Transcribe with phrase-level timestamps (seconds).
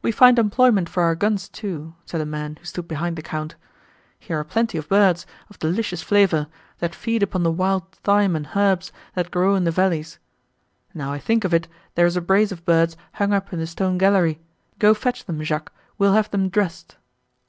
[0.00, 3.56] "We find employment for our guns too," said a man who stood behind the Count:
[4.16, 6.46] "here are plenty of birds, of delicious flavour,
[6.78, 10.20] that feed upon the wild thyme and herbs, that grow in the valleys.
[10.94, 11.66] Now I think of it,
[11.96, 14.38] there is a brace of birds hung up in the stone gallery;
[14.78, 16.96] go fetch them, Jacques, we will have them dressed."